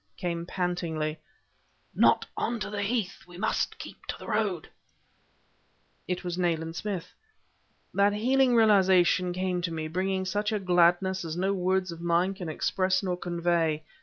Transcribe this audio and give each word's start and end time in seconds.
came 0.17 0.47
pantingly. 0.47 1.19
"Not 1.93 2.25
on 2.35 2.59
to 2.61 2.71
the 2.71 2.81
Heath... 2.81 3.21
we 3.27 3.37
must 3.37 3.77
keep 3.77 4.03
to 4.07 4.15
the 4.17 4.25
roads..." 4.25 4.67
It 6.07 6.23
was 6.23 6.39
Nayland 6.39 6.75
Smith. 6.75 7.13
That 7.93 8.13
healing 8.13 8.55
realization 8.55 9.31
came 9.31 9.61
to 9.61 9.71
me, 9.71 9.87
bringing 9.87 10.25
such 10.25 10.51
a 10.51 10.57
gladness 10.57 11.23
as 11.23 11.37
no 11.37 11.53
words 11.53 11.91
of 11.91 12.01
mine 12.01 12.33
can 12.33 12.49
express 12.49 13.03
nor 13.03 13.15
convey. 13.15 13.83